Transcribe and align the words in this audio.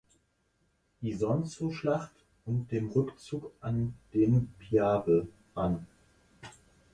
Isonzoschlacht 1.03 2.09
und 2.47 2.71
dem 2.71 2.89
Rückzug 2.89 3.51
an 3.61 3.93
den 4.15 4.51
Piave 4.57 5.27
an. 5.53 5.85